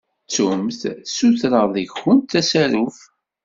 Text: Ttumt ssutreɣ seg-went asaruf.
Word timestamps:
Ttumt 0.25 0.81
ssutreɣ 1.11 1.65
seg-went 1.73 2.31
asaruf. 2.39 2.97